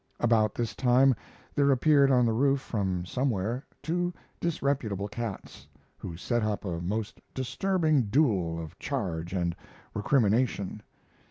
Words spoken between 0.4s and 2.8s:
this time there appeared on the roof